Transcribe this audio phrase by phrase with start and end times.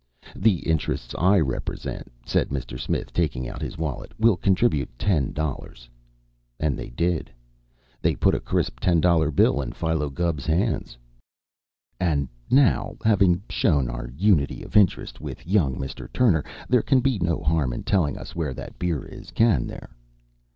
[0.35, 2.79] "The interests I represent," said Mr.
[2.79, 5.87] Smith, taking out his wallet, "will contribute ten dollars."
[6.59, 7.29] And they did.
[8.01, 10.97] They put a crisp ten dollar bill in Philo Gubb's hands.
[11.99, 16.11] "And now, having shown our unity of interest with young Mr.
[16.11, 19.95] Turner, there can be no harm in telling us where that beer is, can there?"